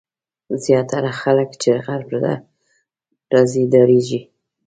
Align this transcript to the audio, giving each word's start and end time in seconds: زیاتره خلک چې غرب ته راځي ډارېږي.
زیاتره 0.65 1.11
خلک 1.21 1.49
چې 1.61 1.69
غرب 1.85 2.09
ته 2.23 2.33
راځي 3.33 3.63
ډارېږي. 3.71 4.21